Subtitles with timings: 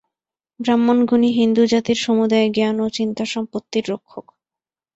[0.59, 4.25] ব্রাহ্মণগণই হিন্দুজাতির সমুদয় জ্ঞান ও চিন্তা-সম্পত্তির রক্ষক।